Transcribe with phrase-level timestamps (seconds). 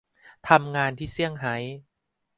[0.49, 1.55] ทำงานที่ เซี่ยงไฮ้